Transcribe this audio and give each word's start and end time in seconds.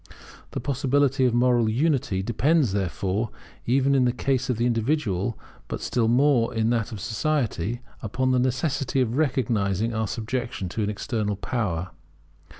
The 0.49 0.59
possibility 0.59 1.25
of 1.25 1.33
moral 1.35 1.69
unity 1.69 2.23
depends, 2.23 2.73
therefore, 2.73 3.29
even 3.67 3.93
in 3.93 4.05
the 4.05 4.11
case 4.11 4.49
of 4.49 4.57
the 4.57 4.65
individual, 4.65 5.37
but 5.67 5.79
still 5.79 6.07
more 6.07 6.51
in 6.55 6.71
that 6.71 6.91
of 6.91 6.99
society, 6.99 7.81
upon 8.01 8.31
the 8.31 8.39
necessity 8.39 8.99
of 9.01 9.15
recognizing 9.15 9.93
our 9.93 10.07
subjection 10.07 10.69
to 10.69 10.81
an 10.81 10.89
external 10.89 11.35
power. 11.35 11.91